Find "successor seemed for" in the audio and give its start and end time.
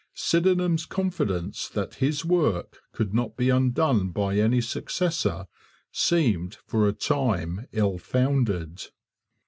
4.59-6.87